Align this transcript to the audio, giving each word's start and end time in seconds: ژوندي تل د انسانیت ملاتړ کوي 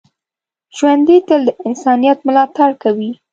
ژوندي 0.77 1.17
تل 1.27 1.41
د 1.45 1.49
انسانیت 1.67 2.17
ملاتړ 2.27 2.69
کوي 2.83 3.11